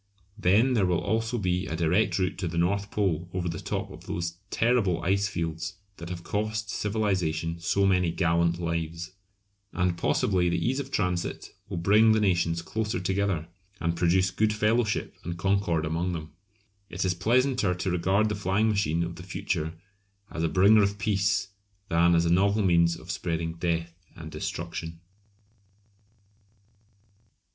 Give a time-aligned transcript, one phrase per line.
[0.35, 3.91] Then there will also be a direct route to the North Pole over the top
[3.91, 9.11] of those terrible icefields that have cost civilisation so many gallant lives.
[9.73, 13.47] And possibly the ease of transit will bring the nations closer together,
[13.79, 16.31] and produce good fellowship and concord among them.
[16.89, 19.75] It is pleasanter to regard the flying machine of the future
[20.31, 21.49] as a bringer of peace
[21.89, 24.99] than as a novel means of spreading death and destruction.